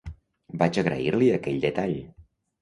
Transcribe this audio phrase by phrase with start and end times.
[0.61, 1.95] Vaig agrair-li aquell detall.